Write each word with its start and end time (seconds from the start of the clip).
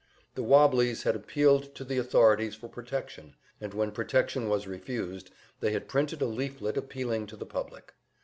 The 0.33 0.41
"wobblies" 0.41 1.03
had 1.03 1.15
appealed 1.15 1.75
to 1.75 1.83
the 1.83 1.99
authorities 1.99 2.55
for 2.55 2.67
protection, 2.67 3.35
and 3.59 3.71
when 3.71 3.91
protection 3.91 4.49
was 4.49 4.65
refused, 4.65 5.29
they 5.59 5.73
had 5.73 5.87
printed 5.87 6.23
a 6.23 6.25
leaflet 6.25 6.75
appealing 6.75 7.27
to 7.27 7.35
the 7.37 7.45
public. 7.45 7.93